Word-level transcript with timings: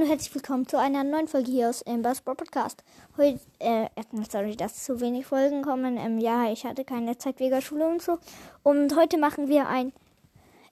Und 0.00 0.06
herzlich 0.06 0.34
willkommen 0.34 0.66
zu 0.66 0.78
einer 0.78 1.04
neuen 1.04 1.28
Folge 1.28 1.50
hier 1.50 1.68
aus 1.68 1.80
dem 1.80 2.00
Basketball 2.00 2.34
Podcast. 2.34 2.82
Heute, 3.18 3.38
äh, 3.58 3.86
erstmal 3.94 4.24
sorry, 4.30 4.56
dass 4.56 4.82
zu 4.82 4.98
wenig 4.98 5.26
Folgen 5.26 5.60
kommen. 5.60 5.98
Ähm, 5.98 6.18
ja, 6.18 6.50
ich 6.50 6.64
hatte 6.64 6.86
keine 6.86 7.18
Zeit 7.18 7.38
wegen 7.38 7.60
Schule 7.60 7.86
und 7.86 8.00
so. 8.00 8.16
Und 8.62 8.96
heute 8.96 9.18
machen 9.18 9.48
wir 9.48 9.68
ein, 9.68 9.92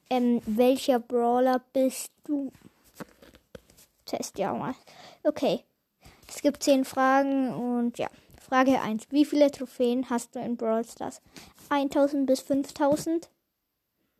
ähm, 0.09 0.41
welcher 0.47 0.97
Brawler 0.97 1.61
bist 1.73 2.11
du? 2.23 2.51
Test 4.07 4.39
ja 4.39 4.51
mal. 4.51 4.73
Okay. 5.21 5.63
Es 6.27 6.41
gibt 6.41 6.63
zehn 6.63 6.83
Fragen 6.83 7.53
und 7.53 7.99
ja. 7.99 8.09
Frage 8.41 8.81
1. 8.81 9.11
Wie 9.11 9.25
viele 9.25 9.51
Trophäen 9.51 10.09
hast 10.09 10.33
du 10.35 10.39
in 10.39 10.57
Brawl 10.57 10.85
Stars? 10.85 11.21
1000 11.69 12.25
bis 12.25 12.39
5000? 12.39 13.29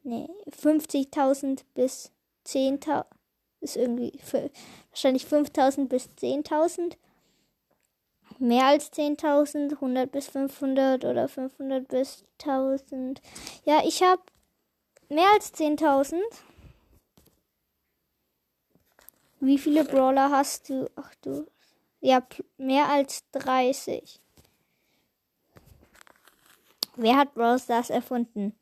Nee, 0.03 0.27
50.000 0.51 1.61
bis 1.73 2.11
10.000 2.45 3.05
ist 3.61 3.75
irgendwie 3.75 4.17
für, 4.23 4.49
wahrscheinlich 4.91 5.25
5000 5.25 5.89
bis 5.89 6.09
10.000. 6.19 6.97
Mehr 8.37 8.65
als 8.65 8.93
10.000, 8.93 9.73
100 9.73 10.11
bis 10.11 10.27
500 10.27 11.03
oder 11.03 11.27
500 11.27 11.87
bis 11.87 12.23
1000. 12.41 13.21
Ja, 13.65 13.81
ich 13.85 14.01
habe 14.01 14.21
mehr 15.09 15.27
als 15.33 15.53
10.000. 15.53 16.21
Wie 19.41 19.57
viele 19.57 19.83
Brawler 19.83 20.29
hast 20.31 20.69
du? 20.69 20.89
Ach 20.95 21.13
du. 21.21 21.47
Ja, 22.01 22.25
mehr 22.57 22.89
als 22.89 23.23
30. 23.31 24.21
Wer 26.95 27.15
hat 27.15 27.33
Brawl 27.33 27.59
Stars 27.59 27.89
erfunden? 27.89 28.53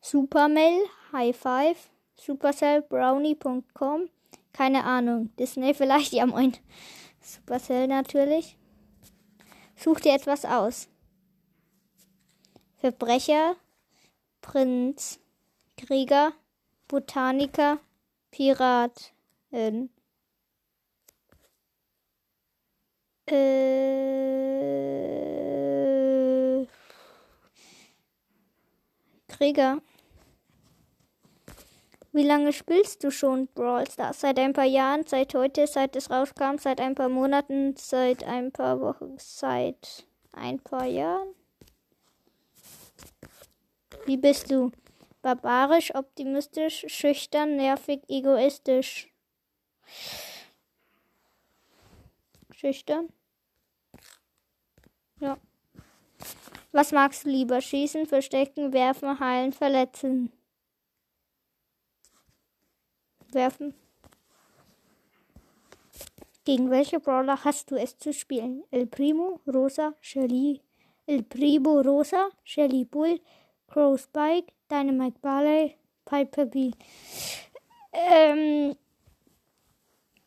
Supermail, 0.00 0.80
High 1.12 1.36
Five, 1.36 1.90
Supercellbrownie.com. 2.18 4.08
Keine 4.52 4.84
Ahnung. 4.84 5.30
Disney 5.38 5.74
vielleicht, 5.74 6.12
ja 6.12 6.26
moin. 6.26 6.52
Supercell 7.20 7.86
natürlich. 7.86 8.56
Such 9.76 10.00
dir 10.00 10.14
etwas 10.14 10.44
aus. 10.44 10.88
Verbrecher, 12.76 13.56
Prinz, 14.40 15.20
Krieger, 15.76 16.32
Botaniker, 16.88 17.78
Pirat. 18.30 19.12
Äh, 19.50 19.88
Krieger. 29.28 29.80
Wie 32.12 32.22
lange 32.22 32.52
spielst 32.52 33.04
du 33.04 33.10
schon 33.10 33.48
Brawl 33.48 33.88
Stars? 33.90 34.20
Seit 34.20 34.38
ein 34.38 34.54
paar 34.54 34.64
Jahren, 34.64 35.06
seit 35.06 35.34
heute, 35.34 35.66
seit 35.66 35.94
es 35.94 36.10
rauskam, 36.10 36.56
seit 36.56 36.80
ein 36.80 36.94
paar 36.94 37.10
Monaten, 37.10 37.76
seit 37.76 38.24
ein 38.24 38.50
paar 38.50 38.80
Wochen, 38.80 39.16
seit 39.18 40.06
ein 40.32 40.58
paar 40.58 40.86
Jahren? 40.86 41.34
Wie 44.06 44.16
bist 44.16 44.50
du? 44.50 44.72
Barbarisch, 45.20 45.94
optimistisch, 45.94 46.86
schüchtern, 46.88 47.56
nervig, 47.56 48.00
egoistisch. 48.08 49.12
Schüchtern? 52.52 53.08
Ja. 55.20 55.36
Was 56.72 56.92
magst 56.92 57.26
du 57.26 57.28
lieber? 57.28 57.60
Schießen, 57.60 58.06
verstecken, 58.06 58.72
werfen, 58.72 59.20
heilen, 59.20 59.52
verletzen? 59.52 60.32
Werfen. 63.34 63.74
Gegen 66.44 66.70
welche 66.70 66.98
Brawler 66.98 67.44
hast 67.44 67.70
du 67.70 67.76
es 67.76 67.98
zu 67.98 68.12
spielen? 68.12 68.64
El 68.70 68.86
Primo, 68.86 69.40
Rosa, 69.46 69.92
Shelly, 70.00 70.62
El 71.06 71.22
Primo, 71.22 71.80
Rosa, 71.80 72.30
Shelly 72.42 72.84
Bull, 72.84 73.20
Crow 73.68 73.98
Spike, 73.98 74.52
Dynamite 74.70 75.18
Barley, 75.20 75.76
Piper 76.06 76.46
B. 76.46 76.70
Ähm, 77.92 78.74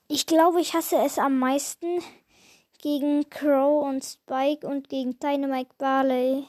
ich 0.08 0.26
glaube, 0.26 0.62
ich 0.62 0.74
hasse 0.76 0.98
es 0.98 1.18
am 1.18 1.40
meisten 1.40 2.04
gegen 2.82 3.30
Crow 3.30 3.84
und 3.84 4.04
Spike 4.04 4.68
und 4.68 4.90
gegen 4.90 5.18
Dynamite 5.20 5.72
Barley. 5.78 6.46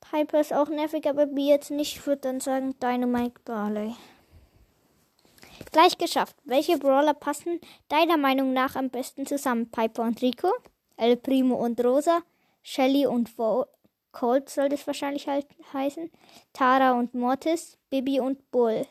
Piper 0.00 0.40
ist 0.40 0.52
auch 0.52 0.68
nervig, 0.68 1.08
aber 1.08 1.26
B 1.26 1.48
jetzt 1.48 1.70
nicht. 1.70 1.96
Ich 1.96 2.06
würde 2.06 2.22
dann 2.22 2.40
sagen 2.40 2.78
Dynamite 2.78 3.40
Barley. 3.44 3.96
Gleich 5.74 5.98
geschafft. 5.98 6.36
Welche 6.44 6.78
Brawler 6.78 7.14
passen 7.14 7.60
deiner 7.88 8.16
Meinung 8.16 8.52
nach 8.52 8.76
am 8.76 8.90
besten 8.90 9.26
zusammen? 9.26 9.72
Piper 9.72 10.04
und 10.04 10.22
Rico? 10.22 10.52
El 10.96 11.16
Primo 11.16 11.56
und 11.56 11.84
Rosa? 11.84 12.22
Shelly 12.62 13.06
und 13.06 13.28
Vo 13.28 13.66
Colt 14.12 14.48
soll 14.48 14.68
das 14.68 14.86
wahrscheinlich 14.86 15.26
halt 15.26 15.48
heißen? 15.72 16.12
Tara 16.52 16.92
und 16.92 17.14
Mortis? 17.14 17.76
Bibi 17.90 18.20
und 18.20 18.52
Bull? 18.52 18.86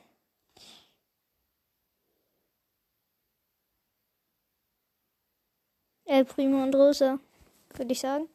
El 6.04 6.26
Primo 6.26 6.64
und 6.64 6.76
Rosa, 6.76 7.18
würde 7.76 7.94
ich 7.94 8.02
sagen. 8.02 8.28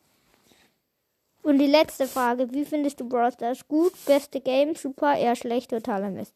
Und 1.42 1.59
die 1.59 1.66
letzte 1.66 2.06
Frage, 2.06 2.50
wie 2.54 2.65
findest 2.65 2.98
du 2.98 3.06
Brawl 3.06 3.30
Stars? 3.30 3.69
Gut, 3.69 3.92
beste 4.06 4.41
Game, 4.41 4.75
super, 4.75 5.19
eher 5.19 5.36
schlecht, 5.36 5.69
totaler 5.69 6.09
Mist. 6.09 6.34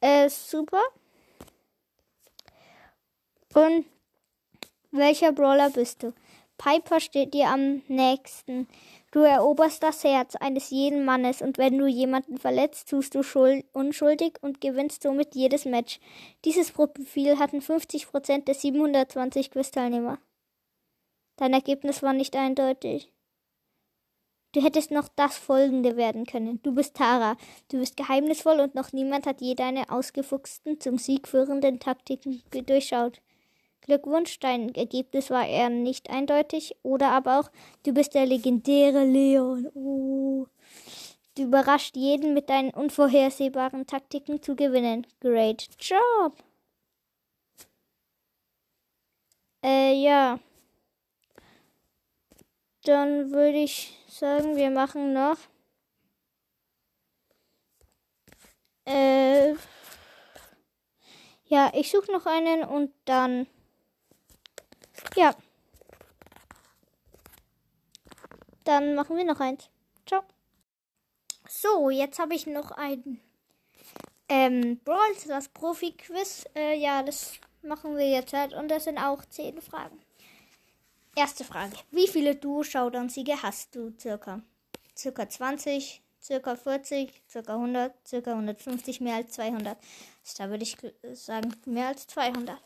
Äh, 0.00 0.28
super. 0.28 0.80
Und 3.54 3.84
welcher 4.90 5.32
Brawler 5.32 5.70
bist 5.70 6.02
du? 6.02 6.12
Piper 6.58 7.00
steht 7.00 7.32
dir 7.32 7.48
am 7.48 7.82
nächsten. 7.88 8.68
Du 9.12 9.20
eroberst 9.20 9.82
das 9.82 10.04
Herz 10.04 10.36
eines 10.36 10.70
jeden 10.70 11.04
Mannes 11.04 11.42
und 11.42 11.58
wenn 11.58 11.78
du 11.78 11.86
jemanden 11.86 12.38
verletzt, 12.38 12.90
tust 12.90 13.14
du 13.14 13.22
unschuldig 13.72 14.34
und 14.42 14.60
gewinnst 14.60 15.02
somit 15.02 15.34
jedes 15.34 15.64
Match. 15.64 15.98
Dieses 16.44 16.70
Profil 16.70 17.38
hatten 17.38 17.60
50% 17.60 18.44
der 18.44 18.54
720 18.54 19.50
Quiz-Teilnehmer. 19.50 20.18
Dein 21.36 21.54
Ergebnis 21.54 22.02
war 22.02 22.12
nicht 22.12 22.36
eindeutig. 22.36 23.10
Du 24.52 24.62
hättest 24.62 24.90
noch 24.90 25.08
das 25.08 25.38
folgende 25.38 25.96
werden 25.96 26.26
können. 26.26 26.60
Du 26.62 26.74
bist 26.74 26.96
Tara. 26.96 27.36
Du 27.68 27.78
bist 27.78 27.96
geheimnisvoll 27.96 28.60
und 28.60 28.74
noch 28.74 28.92
niemand 28.92 29.26
hat 29.26 29.40
je 29.40 29.54
deine 29.54 29.90
ausgefuchsten, 29.90 30.80
zum 30.80 30.98
Sieg 30.98 31.26
führenden 31.26 31.80
Taktiken 31.80 32.42
durchschaut. 32.50 33.22
Glückwunsch, 33.82 34.38
dein 34.38 34.74
Ergebnis 34.74 35.30
war 35.30 35.46
eher 35.46 35.70
nicht 35.70 36.10
eindeutig. 36.10 36.76
Oder 36.82 37.10
aber 37.12 37.40
auch, 37.40 37.50
du 37.84 37.92
bist 37.92 38.14
der 38.14 38.26
legendäre 38.26 39.04
Leon. 39.04 39.70
Oh. 39.74 40.46
Du 41.36 41.44
überrascht 41.44 41.96
jeden 41.96 42.34
mit 42.34 42.50
deinen 42.50 42.70
unvorhersehbaren 42.70 43.86
Taktiken 43.86 44.42
zu 44.42 44.56
gewinnen. 44.56 45.06
Great 45.20 45.68
job. 45.78 46.34
Äh, 49.64 49.94
ja. 49.94 50.38
Dann 52.84 53.30
würde 53.30 53.58
ich 53.58 53.96
sagen, 54.08 54.56
wir 54.56 54.70
machen 54.70 55.12
noch. 55.12 55.36
Äh. 58.86 59.54
Ja, 61.44 61.70
ich 61.74 61.90
suche 61.90 62.12
noch 62.12 62.26
einen 62.26 62.64
und 62.64 62.92
dann. 63.04 63.46
Ja. 65.20 65.34
Dann 68.64 68.94
machen 68.94 69.18
wir 69.18 69.24
noch 69.24 69.38
eins. 69.38 69.68
Ciao. 70.06 70.22
So, 71.46 71.90
jetzt 71.90 72.18
habe 72.18 72.34
ich 72.34 72.46
noch 72.46 72.70
ein 72.70 73.20
ähm, 74.30 74.80
Brawl 74.82 75.14
das 75.28 75.48
Profi-Quiz. 75.48 76.46
Äh, 76.56 76.78
ja, 76.78 77.02
das 77.02 77.34
machen 77.60 77.98
wir 77.98 78.08
jetzt 78.08 78.32
halt. 78.32 78.54
Und 78.54 78.68
das 78.68 78.84
sind 78.84 78.96
auch 78.96 79.22
zehn 79.26 79.60
Fragen. 79.60 80.00
Erste 81.14 81.44
Frage. 81.44 81.76
Wie 81.90 82.08
viele 82.08 82.36
Duo-Showdown-Siege 82.36 83.42
hast 83.42 83.74
du 83.74 83.92
circa? 84.00 84.40
Circa 84.96 85.28
20, 85.28 86.00
circa 86.22 86.56
40, 86.56 87.12
circa 87.28 87.56
100, 87.56 88.08
circa 88.08 88.30
150, 88.30 89.02
mehr 89.02 89.16
als 89.16 89.32
200. 89.32 89.76
Also 89.76 90.38
da 90.38 90.48
würde 90.48 90.62
ich 90.62 90.78
sagen, 91.12 91.54
mehr 91.66 91.88
als 91.88 92.06
200. 92.06 92.58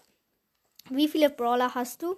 Wie 0.90 1.08
viele 1.08 1.30
Brawler 1.30 1.74
hast 1.74 2.00
du? 2.04 2.16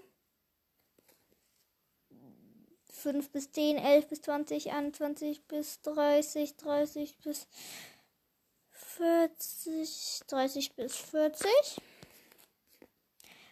5 3.06 3.30
bis 3.30 3.52
10, 3.52 3.76
11 3.78 4.08
bis 4.08 4.22
20, 4.22 4.72
21 4.72 5.46
bis 5.46 5.80
30, 5.82 6.56
30 6.56 7.16
bis 7.18 7.46
40, 8.72 10.22
30 10.26 10.74
bis 10.74 10.96
40. 10.96 11.48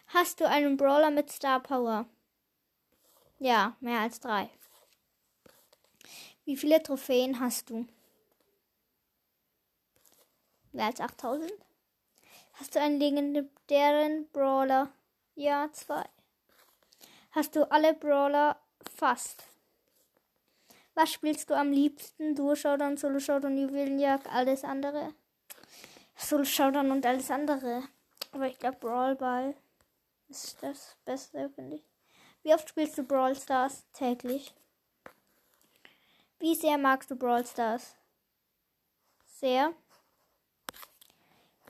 Hast 0.07 0.41
du 0.41 0.49
einen 0.49 0.75
Brawler 0.75 1.09
mit 1.09 1.31
Star 1.31 1.61
Power? 1.63 2.05
Ja, 3.39 3.77
mehr 3.79 4.01
als 4.01 4.19
drei. 4.19 4.49
Wie 6.43 6.57
viele 6.57 6.83
Trophäen 6.83 7.39
hast 7.39 7.69
du? 7.69 7.87
Mehr 10.73 10.87
als 10.87 10.99
8000? 10.99 11.49
Hast 12.55 12.75
du 12.75 12.81
einen 12.81 12.99
legendären 12.99 14.27
Brawler? 14.33 14.91
Ja, 15.35 15.69
zwei. 15.71 16.03
Hast 17.31 17.55
du 17.55 17.71
alle 17.71 17.93
Brawler? 17.93 18.59
Fast. 18.95 19.43
Was 20.93 21.11
spielst 21.11 21.49
du 21.49 21.53
am 21.53 21.73
liebsten? 21.73 22.33
Duo 22.33 22.55
Showdown, 22.55 22.95
Solo 22.95 23.19
Showdown, 23.19 23.57
Juwelenjagd, 23.57 24.27
alles 24.27 24.63
andere? 24.63 25.13
Solo 26.15 26.45
Showdown 26.45 26.91
und 26.91 27.05
alles 27.05 27.29
andere. 27.29 27.83
Aber 28.31 28.47
ich 28.47 28.57
glaube 28.57 28.77
Brawl 28.77 29.15
Ball 29.15 29.53
ist 30.29 30.63
das 30.63 30.95
Beste, 31.03 31.49
finde 31.49 31.75
ich. 31.75 31.83
Wie 32.43 32.53
oft 32.53 32.69
spielst 32.69 32.97
du 32.97 33.03
Brawl 33.03 33.35
Stars? 33.35 33.83
Täglich. 33.91 34.53
Wie 36.39 36.55
sehr 36.55 36.77
magst 36.77 37.11
du 37.11 37.17
Brawl 37.17 37.45
Stars? 37.45 37.97
Sehr. 39.25 39.73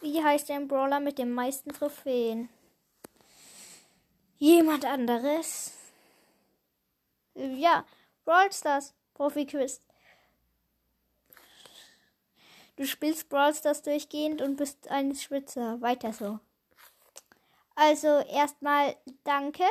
Wie 0.01 0.24
heißt 0.24 0.50
dein 0.50 0.68
Brawler 0.68 1.00
mit 1.00 1.18
den 1.18 1.33
meisten 1.33 1.74
Trophäen? 1.74 2.50
Jemand 4.38 4.86
anderes? 4.86 5.71
Ja, 7.53 7.86
Brawl 8.24 8.51
Stars. 8.51 8.94
Profi-Quiz. 9.13 9.81
Du 12.75 12.86
spielst 12.86 13.30
Brawl 13.30 13.53
Stars 13.53 13.81
durchgehend 13.81 14.42
und 14.42 14.57
bist 14.57 14.89
ein 14.89 15.15
Schwitzer. 15.15 15.80
Weiter 15.81 16.12
so. 16.12 16.39
Also 17.75 18.07
erstmal 18.07 18.95
danke. 19.24 19.63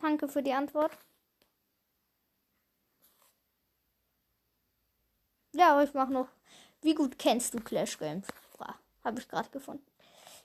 Danke 0.00 0.28
für 0.28 0.42
die 0.42 0.52
Antwort. 0.52 0.92
Ja, 5.52 5.72
aber 5.72 5.84
ich 5.84 5.94
mach 5.94 6.08
noch. 6.08 6.28
Wie 6.82 6.94
gut 6.94 7.18
kennst 7.18 7.54
du 7.54 7.60
Clash 7.60 7.98
Games? 7.98 8.28
Habe 9.06 9.20
ich 9.20 9.28
gerade 9.28 9.48
gefunden. 9.50 9.86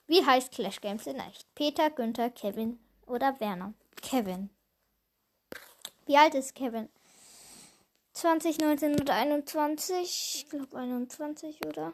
Wie 0.08 0.24
heißt 0.24 0.52
Clash 0.52 0.82
Games 0.82 1.08
in 1.08 1.20
echt? 1.20 1.54
Peter, 1.56 1.90
Günther, 1.90 2.30
Kevin 2.30 2.80
oder 3.08 3.40
Werner? 3.40 3.74
Kevin. 3.96 4.50
Wie 6.08 6.18
alt 6.18 6.34
ist 6.34 6.56
Kevin? 6.56 6.90
20, 8.14 8.58
19 8.60 9.00
oder 9.00 9.14
21? 9.14 10.02
Ich 10.02 10.50
glaube 10.50 10.76
21, 10.76 11.64
oder? 11.66 11.94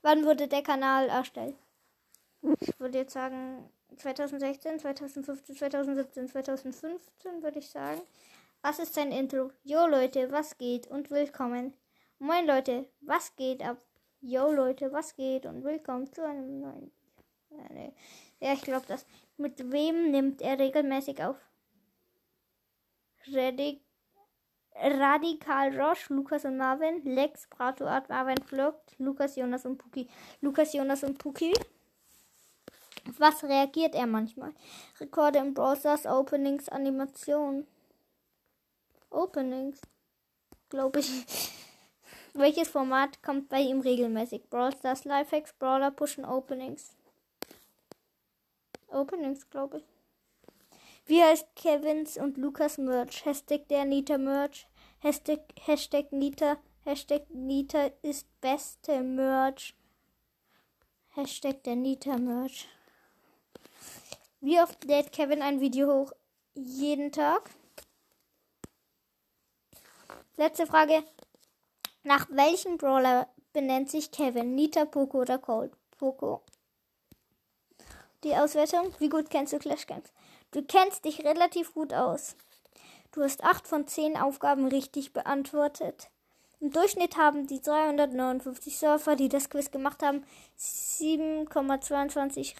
Wann 0.00 0.24
wurde 0.24 0.48
der 0.48 0.62
Kanal 0.62 1.08
erstellt? 1.08 1.56
Ich 2.60 2.80
würde 2.80 2.98
jetzt 2.98 3.12
sagen 3.12 3.70
2016, 3.96 4.78
2015, 4.78 5.56
2017, 5.56 6.28
2015 6.28 7.42
würde 7.42 7.58
ich 7.58 7.68
sagen. 7.68 8.00
Was 8.62 8.78
ist 8.78 8.96
dein 8.96 9.12
Intro? 9.12 9.50
Jo 9.62 9.86
Leute, 9.86 10.32
was 10.32 10.56
geht 10.56 10.86
und 10.86 11.10
willkommen. 11.10 11.74
Moin 12.18 12.46
Leute, 12.46 12.88
was 13.02 13.36
geht 13.36 13.62
ab? 13.62 13.76
Jo 14.22 14.50
Leute, 14.50 14.90
was 14.90 15.14
geht 15.16 15.44
und 15.44 15.64
willkommen 15.64 16.10
zu 16.10 16.26
einem 16.26 16.60
neuen. 16.60 16.90
Ja, 18.40 18.54
ich 18.54 18.62
glaube 18.62 18.86
das. 18.88 19.04
Mit 19.36 19.70
wem 19.70 20.10
nimmt 20.10 20.40
er 20.40 20.58
regelmäßig 20.58 21.22
auf? 21.22 21.36
Redig 23.26 23.80
Radikal 24.76 25.80
Roche, 25.80 26.12
Lukas 26.12 26.44
und 26.44 26.56
Marvin, 26.56 27.02
Lex, 27.04 27.46
Prato, 27.46 27.86
Art, 27.86 28.08
Marvin, 28.08 28.42
Vlogt, 28.44 28.98
Lukas, 28.98 29.36
Jonas 29.36 29.64
und 29.64 29.78
Puki. 29.78 30.08
Lukas, 30.40 30.72
Jonas 30.72 31.04
und 31.04 31.18
Puki. 31.18 31.52
Was 33.18 33.44
reagiert 33.44 33.94
er 33.94 34.06
manchmal? 34.06 34.52
Rekorde 34.98 35.38
im 35.38 35.54
Browsers, 35.54 36.06
Openings, 36.06 36.68
Animationen. 36.68 37.66
Openings. 39.10 39.80
Glaube 40.70 41.00
ich. 41.00 41.24
Welches 42.34 42.68
Format 42.68 43.22
kommt 43.22 43.48
bei 43.48 43.60
ihm 43.60 43.80
regelmäßig? 43.80 44.50
Brawl 44.50 44.76
Stars, 44.76 45.04
Lifehacks, 45.04 45.52
Brawler, 45.52 45.92
Pushen, 45.92 46.24
Openings. 46.24 46.96
Openings, 48.88 49.48
glaube 49.50 49.78
ich. 49.78 49.93
Wie 51.06 51.22
heißt 51.22 51.46
Kevins 51.54 52.16
und 52.16 52.38
Lukas 52.38 52.78
Merch? 52.78 53.26
Hashtag 53.26 53.68
der 53.68 53.84
Nita 53.84 54.16
Merch. 54.16 54.66
Hashtag, 55.00 55.40
Hashtag 55.66 56.10
Nita. 56.12 56.56
Hashtag 56.84 57.28
Nita 57.28 57.90
ist 58.00 58.26
beste 58.40 59.02
Merch. 59.02 59.74
Hashtag 61.10 61.62
der 61.64 61.76
Nita 61.76 62.16
Merch. 62.16 62.68
Wie 64.40 64.58
oft 64.58 64.82
lädt 64.84 65.12
Kevin 65.12 65.42
ein 65.42 65.60
Video 65.60 65.92
hoch? 65.92 66.12
Jeden 66.54 67.12
Tag. 67.12 67.50
Letzte 70.36 70.66
Frage. 70.66 71.04
Nach 72.02 72.26
welchem 72.30 72.78
Brawler 72.78 73.28
benennt 73.52 73.90
sich 73.90 74.10
Kevin? 74.10 74.54
Nita, 74.54 74.86
Poco 74.86 75.20
oder 75.20 75.38
Cold? 75.38 75.72
Poco. 75.98 76.42
Die 78.24 78.34
Auswertung. 78.34 78.94
Wie 78.98 79.10
gut 79.10 79.28
kennst 79.28 79.52
du 79.52 79.58
Clash 79.58 79.86
Games? 79.86 80.10
Du 80.54 80.62
kennst 80.62 81.04
dich 81.04 81.24
relativ 81.24 81.74
gut 81.74 81.92
aus. 81.92 82.36
Du 83.10 83.24
hast 83.24 83.42
8 83.42 83.66
von 83.66 83.88
10 83.88 84.16
Aufgaben 84.16 84.68
richtig 84.68 85.12
beantwortet. 85.12 86.10
Im 86.60 86.70
Durchschnitt 86.70 87.16
haben 87.16 87.48
die 87.48 87.60
359 87.60 88.78
Surfer, 88.78 89.16
die 89.16 89.28
das 89.28 89.50
Quiz 89.50 89.72
gemacht 89.72 90.00
haben, 90.04 90.24
7,22 90.56 92.54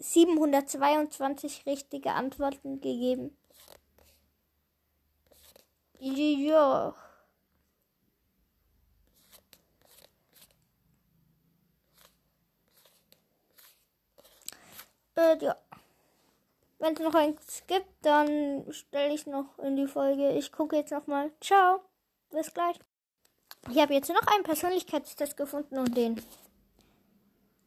722 0.00 1.64
richtige 1.64 2.10
Antworten 2.10 2.80
gegeben. 2.80 3.36
Ja. 6.00 6.96
Äh, 15.14 15.38
ja. 15.38 15.61
Wenn 16.82 16.94
es 16.94 17.00
noch 17.00 17.14
eins 17.14 17.62
gibt, 17.68 17.86
dann 18.02 18.64
stelle 18.72 19.14
ich 19.14 19.28
noch 19.28 19.56
in 19.60 19.76
die 19.76 19.86
Folge. 19.86 20.32
Ich 20.32 20.50
gucke 20.50 20.74
jetzt 20.74 20.90
nochmal. 20.90 21.30
Ciao. 21.40 21.78
Bis 22.30 22.52
gleich. 22.52 22.76
Ich 23.70 23.78
habe 23.78 23.94
jetzt 23.94 24.08
noch 24.08 24.26
einen 24.26 24.42
Persönlichkeitstest 24.42 25.36
gefunden 25.36 25.78
und 25.78 25.96
den. 25.96 26.20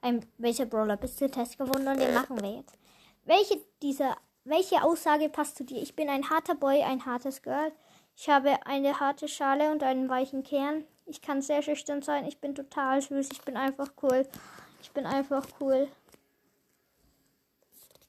Ein 0.01 0.25
welcher 0.37 0.65
Brawler 0.65 0.97
bist 0.97 1.21
du 1.21 1.31
Test 1.31 1.57
gewonnen 1.57 1.87
und 1.87 1.97
den 1.97 2.13
machen 2.13 2.41
wir 2.41 2.57
jetzt. 2.57 2.77
Welche 3.23 3.61
dieser 3.81 4.17
welche 4.43 4.83
Aussage 4.83 5.29
passt 5.29 5.55
zu 5.55 5.63
dir? 5.63 5.81
Ich 5.81 5.95
bin 5.95 6.09
ein 6.09 6.29
harter 6.29 6.55
Boy, 6.55 6.83
ein 6.83 7.05
hartes 7.05 7.41
Girl. 7.41 7.71
Ich 8.17 8.27
habe 8.27 8.65
eine 8.65 8.99
harte 8.99 9.29
Schale 9.29 9.71
und 9.71 9.81
einen 9.81 10.09
weichen 10.09 10.43
Kern. 10.43 10.83
Ich 11.05 11.21
kann 11.21 11.41
sehr 11.41 11.61
schüchtern 11.61 12.01
sein. 12.01 12.25
Ich 12.25 12.41
bin 12.41 12.53
total 12.53 13.01
süß. 13.01 13.29
Ich 13.31 13.41
bin 13.43 13.55
einfach 13.55 13.91
cool. 14.03 14.27
Ich 14.81 14.91
bin 14.91 15.05
einfach 15.05 15.47
cool. 15.61 15.87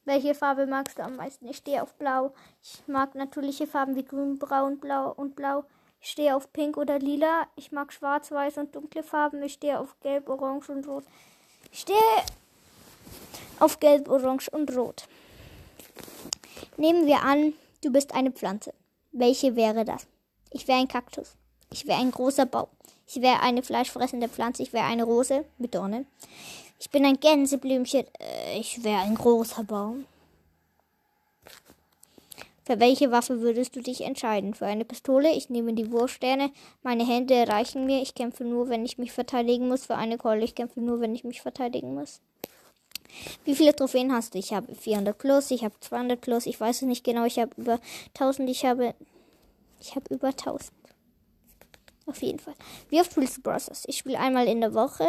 Welche 0.06 0.36
Farbe 0.36 0.68
magst 0.68 0.98
du 0.98 1.02
am 1.02 1.16
meisten? 1.16 1.48
Ich 1.48 1.56
stehe 1.56 1.82
auf 1.82 1.92
Blau. 1.94 2.32
Ich 2.62 2.80
mag 2.86 3.16
natürliche 3.16 3.66
Farben 3.66 3.96
wie 3.96 4.04
Grün, 4.04 4.38
Braun, 4.38 4.78
Blau 4.78 5.10
und 5.10 5.34
Blau. 5.34 5.64
Ich 6.00 6.12
stehe 6.12 6.36
auf 6.36 6.52
Pink 6.52 6.76
oder 6.76 7.00
Lila. 7.00 7.48
Ich 7.56 7.72
mag 7.72 7.92
Schwarz, 7.92 8.30
Weiß 8.30 8.56
und 8.58 8.72
dunkle 8.76 9.02
Farben. 9.02 9.42
Ich 9.42 9.54
stehe 9.54 9.80
auf 9.80 9.98
Gelb, 9.98 10.28
Orange 10.28 10.70
und 10.70 10.86
Rot. 10.86 11.02
Ich 11.72 11.80
stehe 11.80 11.98
auf 13.58 13.80
Gelb, 13.80 14.08
Orange 14.08 14.48
und 14.48 14.76
Rot. 14.76 15.08
Nehmen 16.76 17.06
wir 17.06 17.22
an, 17.22 17.54
du 17.82 17.90
bist 17.90 18.14
eine 18.14 18.30
Pflanze. 18.30 18.74
Welche 19.10 19.56
wäre 19.56 19.84
das? 19.84 20.06
Ich 20.52 20.68
wäre 20.68 20.78
ein 20.78 20.88
Kaktus. 20.88 21.34
Ich 21.72 21.84
wäre 21.88 21.98
ein 21.98 22.12
großer 22.12 22.46
Baum. 22.46 22.68
Ich 23.06 23.22
wäre 23.22 23.40
eine 23.40 23.62
fleischfressende 23.62 24.28
Pflanze. 24.28 24.62
Ich 24.62 24.72
wäre 24.72 24.84
eine 24.84 25.04
Rose 25.04 25.44
mit 25.58 25.74
Dornen. 25.74 26.06
Ich 26.78 26.90
bin 26.90 27.04
ein 27.04 27.20
Gänseblümchen. 27.20 28.04
Äh, 28.18 28.58
ich 28.58 28.82
wäre 28.82 29.00
ein 29.00 29.14
großer 29.14 29.64
Baum. 29.64 30.06
Für 32.64 32.80
welche 32.80 33.12
Waffe 33.12 33.40
würdest 33.40 33.76
du 33.76 33.80
dich 33.80 34.00
entscheiden? 34.00 34.52
Für 34.52 34.66
eine 34.66 34.84
Pistole? 34.84 35.30
Ich 35.30 35.50
nehme 35.50 35.72
die 35.72 35.92
Wurfsterne. 35.92 36.50
Meine 36.82 37.06
Hände 37.06 37.46
reichen 37.46 37.86
mir. 37.86 38.02
Ich 38.02 38.16
kämpfe 38.16 38.44
nur, 38.44 38.68
wenn 38.68 38.84
ich 38.84 38.98
mich 38.98 39.12
verteidigen 39.12 39.68
muss. 39.68 39.86
Für 39.86 39.94
eine 39.94 40.18
Keule. 40.18 40.44
Ich 40.44 40.56
kämpfe 40.56 40.80
nur, 40.80 41.00
wenn 41.00 41.14
ich 41.14 41.22
mich 41.22 41.42
verteidigen 41.42 41.94
muss. 41.94 42.20
Wie 43.44 43.54
viele 43.54 43.74
Trophäen 43.74 44.12
hast 44.12 44.34
du? 44.34 44.38
Ich 44.38 44.52
habe 44.52 44.74
400 44.74 45.16
plus, 45.16 45.50
ich 45.50 45.64
habe 45.64 45.74
200 45.80 46.20
plus, 46.20 46.46
ich 46.46 46.60
weiß 46.60 46.76
es 46.76 46.82
nicht 46.82 47.04
genau, 47.04 47.24
ich 47.24 47.38
habe 47.38 47.52
über 47.56 47.78
1000, 48.14 48.50
ich 48.50 48.64
habe 48.64 48.94
ich 49.80 49.94
habe 49.94 50.12
über 50.12 50.28
1000. 50.28 50.72
Auf 52.06 52.22
jeden 52.22 52.38
Fall. 52.38 52.54
Wie 52.88 53.00
oft 53.00 53.10
spielst 53.10 53.38
du 53.38 53.42
Bros? 53.42 53.84
Ich 53.86 53.98
spiele 53.98 54.18
einmal 54.18 54.46
in 54.46 54.60
der 54.60 54.74
Woche. 54.74 55.06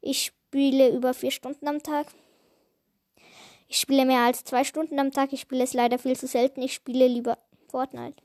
Ich 0.00 0.24
spiele 0.24 0.90
über 0.90 1.14
vier 1.14 1.30
Stunden 1.30 1.68
am 1.68 1.82
Tag. 1.82 2.06
Ich 3.68 3.78
spiele 3.78 4.04
mehr 4.06 4.22
als 4.22 4.44
zwei 4.44 4.64
Stunden 4.64 4.98
am 4.98 5.12
Tag. 5.12 5.32
Ich 5.32 5.42
spiele 5.42 5.62
es 5.62 5.74
leider 5.74 5.98
viel 5.98 6.16
zu 6.16 6.26
selten. 6.26 6.62
Ich 6.62 6.74
spiele 6.74 7.06
lieber 7.06 7.38
Fortnite. 7.68 8.22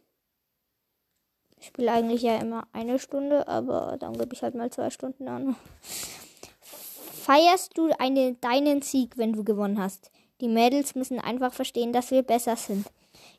Ich 1.60 1.68
spiele 1.68 1.92
eigentlich 1.92 2.22
ja 2.22 2.38
immer 2.38 2.68
eine 2.74 2.98
Stunde, 2.98 3.48
aber 3.48 3.98
dann 4.00 4.18
gebe 4.18 4.34
ich 4.34 4.42
halt 4.42 4.56
mal 4.56 4.72
zwei 4.72 4.90
Stunden 4.90 5.28
an. 5.28 5.56
Feierst 5.82 7.78
du 7.78 7.90
eine, 7.98 8.36
deinen 8.36 8.82
Sieg, 8.82 9.18
wenn 9.18 9.34
du 9.34 9.44
gewonnen 9.44 9.80
hast? 9.80 10.12
Die 10.42 10.48
Mädels 10.48 10.96
müssen 10.96 11.20
einfach 11.20 11.54
verstehen, 11.54 11.94
dass 11.94 12.12
wir 12.12 12.24
besser 12.24 12.56
sind. 12.56 12.88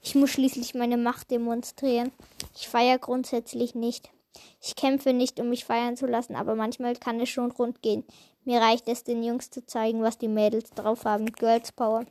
Ich 0.02 0.14
muss 0.14 0.30
schließlich 0.30 0.74
meine 0.74 0.96
Macht 0.96 1.30
demonstrieren. 1.30 2.10
Ich 2.54 2.68
feiere 2.68 2.98
grundsätzlich 2.98 3.74
nicht. 3.74 4.10
Ich 4.62 4.76
kämpfe 4.76 5.12
nicht, 5.12 5.40
um 5.40 5.48
mich 5.48 5.64
feiern 5.64 5.96
zu 5.96 6.06
lassen, 6.06 6.36
aber 6.36 6.54
manchmal 6.54 6.96
kann 6.96 7.20
es 7.20 7.28
schon 7.28 7.50
rund 7.50 7.82
gehen. 7.82 8.04
Mir 8.44 8.60
reicht 8.60 8.88
es, 8.88 9.04
den 9.04 9.22
Jungs 9.22 9.50
zu 9.50 9.66
zeigen, 9.66 10.02
was 10.02 10.18
die 10.18 10.28
Mädels 10.28 10.70
drauf 10.70 11.04
haben. 11.04 11.26
Girls 11.32 11.72
Power. 11.72 12.06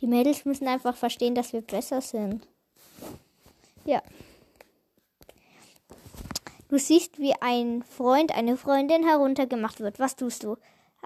Die 0.00 0.06
Mädels 0.06 0.44
müssen 0.44 0.68
einfach 0.68 0.94
verstehen, 0.94 1.34
dass 1.34 1.52
wir 1.52 1.62
besser 1.62 2.00
sind. 2.00 2.46
Ja. 3.84 4.02
Du 6.68 6.78
siehst, 6.78 7.18
wie 7.18 7.34
ein 7.40 7.82
Freund, 7.84 8.36
eine 8.36 8.56
Freundin 8.56 9.04
heruntergemacht 9.04 9.80
wird. 9.80 9.98
Was 9.98 10.16
tust 10.16 10.44
du? 10.44 10.56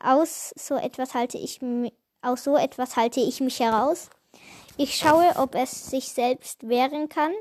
Aus 0.02 0.52
so 0.56 0.76
etwas 0.76 1.14
halte 1.14 1.38
ich 1.38 1.60
aus 2.22 2.44
so 2.44 2.56
etwas 2.56 2.96
halte 2.96 3.20
ich 3.20 3.40
mich 3.40 3.60
heraus. 3.60 4.10
Ich 4.76 4.96
schaue, 4.96 5.36
ob 5.36 5.54
es 5.54 5.90
sich 5.90 6.08
selbst 6.08 6.66
wehren 6.68 7.08
kann. 7.08 7.32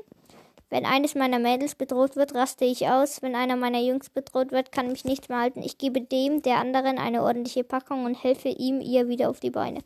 Wenn 0.70 0.86
eines 0.86 1.16
meiner 1.16 1.40
Mädels 1.40 1.74
bedroht 1.74 2.14
wird, 2.14 2.34
raste 2.34 2.64
ich 2.64 2.86
aus. 2.86 3.22
Wenn 3.22 3.34
einer 3.34 3.56
meiner 3.56 3.80
Jungs 3.80 4.08
bedroht 4.08 4.52
wird, 4.52 4.70
kann 4.70 4.88
mich 4.88 5.04
nichts 5.04 5.28
mehr 5.28 5.40
halten. 5.40 5.62
Ich 5.62 5.78
gebe 5.78 6.00
dem, 6.00 6.42
der 6.42 6.58
anderen, 6.58 6.96
eine 6.96 7.22
ordentliche 7.22 7.64
Packung 7.64 8.04
und 8.04 8.14
helfe 8.14 8.48
ihm, 8.48 8.80
ihr 8.80 9.08
wieder 9.08 9.30
auf 9.30 9.40
die 9.40 9.50
Beine. 9.50 9.80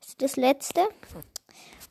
Ist 0.00 0.22
das 0.22 0.36
letzte. 0.36 0.80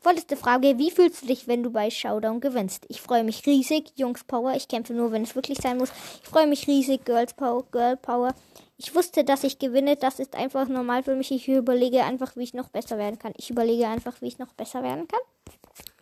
Vorletzte 0.00 0.36
Frage. 0.36 0.78
Wie 0.78 0.90
fühlst 0.90 1.22
du 1.22 1.26
dich, 1.26 1.46
wenn 1.46 1.62
du 1.62 1.70
bei 1.70 1.90
Showdown 1.90 2.40
gewinnst? 2.40 2.86
Ich 2.88 3.02
freue 3.02 3.22
mich 3.22 3.44
riesig. 3.46 3.92
Jungs 3.96 4.24
Power. 4.24 4.54
Ich 4.54 4.66
kämpfe 4.66 4.94
nur, 4.94 5.12
wenn 5.12 5.24
es 5.24 5.34
wirklich 5.34 5.58
sein 5.58 5.76
muss. 5.76 5.92
Ich 6.22 6.28
freue 6.28 6.46
mich 6.46 6.66
riesig. 6.66 7.04
Girls 7.04 7.34
Power. 7.34 7.64
Girl 7.70 7.96
Power. 7.96 8.34
Ich 8.78 8.94
wusste, 8.94 9.24
dass 9.24 9.44
ich 9.44 9.58
gewinne. 9.58 9.96
Das 9.96 10.20
ist 10.20 10.34
einfach 10.34 10.68
normal 10.68 11.02
für 11.02 11.16
mich. 11.16 11.32
Ich 11.32 11.48
überlege 11.48 12.04
einfach, 12.04 12.36
wie 12.36 12.44
ich 12.44 12.54
noch 12.54 12.70
besser 12.70 12.96
werden 12.96 13.18
kann. 13.18 13.34
Ich 13.36 13.50
überlege 13.50 13.88
einfach, 13.88 14.22
wie 14.22 14.28
ich 14.28 14.38
noch 14.38 14.52
besser 14.54 14.82
werden 14.82 15.06
kann. 15.08 15.20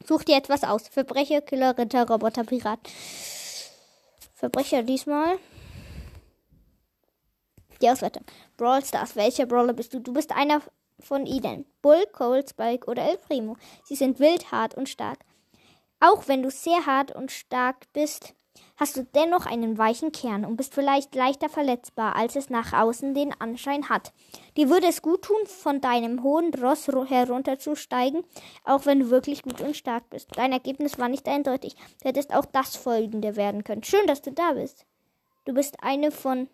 Such 0.07 0.23
dir 0.25 0.37
etwas 0.37 0.63
aus. 0.63 0.87
Verbrecher, 0.89 1.41
Killer, 1.41 1.77
Ritter, 1.77 2.09
Roboter, 2.09 2.45
Pirat. 2.45 2.79
Verbrecher 4.35 4.83
diesmal. 4.83 5.39
Die 7.83 7.89
Auswertung. 7.89 8.25
Brawl 8.57 8.85
Stars. 8.85 9.17
Welcher 9.17 9.47
Brawler 9.47 9.73
bist 9.73 9.93
du? 9.95 9.99
Du 9.99 10.13
bist 10.13 10.31
einer 10.31 10.63
von 11.01 11.27
ihnen. 11.27 11.67
Bull, 11.83 12.05
Cole, 12.13 12.45
Spike 12.49 12.87
oder 12.89 13.03
El 13.03 13.19
Primo. 13.19 13.57
Sie 13.85 13.97
sind 13.97 14.21
wild, 14.21 14.53
hart 14.53 14.75
und 14.75 14.89
stark. 14.89 15.19
Auch 15.99 16.29
wenn 16.29 16.43
du 16.43 16.51
sehr 16.51 16.87
hart 16.87 17.11
und 17.11 17.33
stark 17.33 17.93
bist, 17.93 18.35
hast 18.77 18.97
du 18.97 19.05
dennoch 19.15 19.47
einen 19.47 19.79
weichen 19.79 20.13
Kern 20.13 20.45
und 20.45 20.57
bist 20.57 20.75
vielleicht 20.75 21.15
leichter 21.15 21.49
verletzbar, 21.49 22.17
als 22.17 22.37
es 22.37 22.51
nach 22.51 22.73
außen 22.73 23.15
den 23.15 23.33
Anschein 23.41 23.89
hat. 23.89 24.13
Dir 24.57 24.71
würde 24.71 24.87
es 24.87 25.03
gut 25.03 25.23
tun, 25.23 25.47
von 25.47 25.81
deinem 25.81 26.23
hohen 26.23 26.53
Ross 26.55 26.89
herunterzusteigen, 26.89 28.25
auch 28.65 28.87
wenn 28.87 29.01
du 29.01 29.11
wirklich 29.11 29.43
gut 29.43 29.61
und 29.61 29.77
stark 29.77 30.09
bist. 30.11 30.31
Dein 30.37 30.53
Ergebnis 30.53 30.99
war 30.99 31.09
nicht 31.09 31.29
eindeutig. 31.29 31.77
Du 32.03 32.09
hättest 32.09 32.35
auch 32.35 32.45
das 32.45 32.77
folgende 32.77 33.37
werden 33.37 33.65
können. 33.65 33.83
Schön, 33.83 34.07
dass 34.07 34.23
du 34.23 34.33
da 34.33 34.53
bist. 34.53 34.87
Du 35.45 35.55
bist 35.55 35.77
eine 35.83 36.11
von 36.11 36.49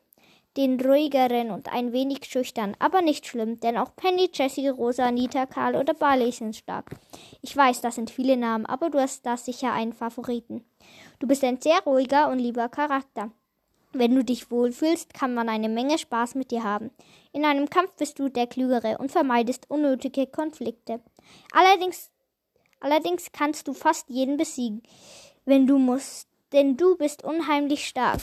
den 0.57 0.79
ruhigeren 0.81 1.51
und 1.51 1.73
ein 1.73 1.93
wenig 1.93 2.27
schüchtern, 2.27 2.77
aber 2.79 3.01
nicht 3.01 3.27
schlimm, 3.27 3.59
denn 3.61 3.79
auch 3.79 3.97
Penny, 3.97 4.29
Jessie, 4.33 4.69
Rosa, 4.69 5.07
Anita, 5.07 5.47
Karl 5.47 5.77
oder 5.77 5.95
Barley 5.95 6.31
sind 6.31 6.55
stark. 6.55 6.91
Ich 7.41 7.57
weiß, 7.57 7.81
das 7.81 7.95
sind 7.95 8.11
viele 8.11 8.37
Namen, 8.37 8.67
aber 8.67 8.91
du 8.91 9.01
hast 9.01 9.25
da 9.25 9.37
sicher 9.37 9.73
einen 9.73 9.95
Favoriten. 9.95 10.65
Du 11.23 11.29
bist 11.29 11.45
ein 11.45 11.61
sehr 11.61 11.79
ruhiger 11.87 12.31
und 12.31 12.41
lieber 12.41 12.69
Charakter. 12.69 13.31
Wenn 13.93 14.13
du 14.13 14.25
dich 14.25 14.51
wohlfühlst, 14.51 15.15
kann 15.15 15.35
man 15.35 15.49
eine 15.49 15.69
Menge 15.69 15.97
Spaß 15.97 16.35
mit 16.35 16.51
dir 16.51 16.65
haben. 16.65 16.91
In 17.31 17.45
einem 17.45 17.71
Kampf 17.71 17.95
bist 17.95 18.19
du 18.19 18.29
der 18.29 18.49
Klügere 18.49 18.99
und 18.99 19.13
vermeidest 19.13 19.71
unnötige 19.71 20.27
Konflikte. 20.27 21.01
Allerdings, 21.53 22.11
allerdings 22.81 23.31
kannst 23.31 23.69
du 23.69 23.73
fast 23.73 24.11
jeden 24.11 24.37
besiegen, 24.37 24.83
wenn 25.45 25.69
du 25.69 25.79
musst, 25.79 26.27
denn 26.51 26.77
du 26.77 26.97
bist 26.97 27.23
unheimlich 27.23 27.87
stark. 27.87 28.19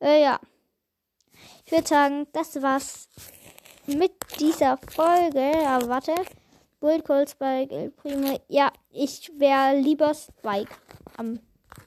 Äh, 0.00 0.22
ja. 0.22 0.40
Ich 1.66 1.72
würde 1.72 1.86
sagen, 1.86 2.26
das 2.32 2.62
war's 2.62 3.10
mit 3.86 4.12
dieser 4.40 4.78
Folge. 4.78 5.52
Aber 5.68 5.90
warte. 5.90 6.14
Bull, 6.80 7.02
Cold 7.02 7.28
Spike, 7.28 7.74
El 7.74 7.90
Primo. 7.90 8.38
Ja, 8.48 8.72
ich 8.90 9.30
wäre 9.38 9.78
lieber 9.78 10.14
Spike. 10.14 10.74
Am, 11.16 11.40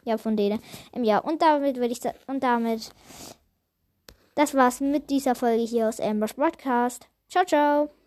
ja, 0.04 0.18
von 0.18 0.38
denen. 0.38 0.60
Ähm, 0.94 1.04
ja, 1.04 1.20
und 1.20 1.42
damit 1.42 1.78
würde 1.78 1.92
ich 1.92 2.02
und 2.28 2.44
damit. 2.44 2.92
Das 4.36 4.54
war's 4.54 4.80
mit 4.80 5.10
dieser 5.10 5.36
Folge 5.36 5.64
hier 5.64 5.90
aus 5.90 6.00
Amber's 6.00 6.34
Broadcast. 6.34 7.08
Ciao, 7.28 7.46
ciao. 7.46 7.99